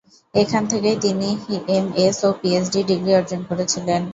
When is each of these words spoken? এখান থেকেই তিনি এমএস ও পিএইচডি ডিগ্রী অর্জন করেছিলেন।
এখান 0.33 0.63
থেকেই 0.71 0.97
তিনি 1.05 1.29
এমএস 1.77 2.17
ও 2.23 2.29
পিএইচডি 2.41 2.79
ডিগ্রী 2.89 3.11
অর্জন 3.19 3.41
করেছিলেন। 3.49 4.01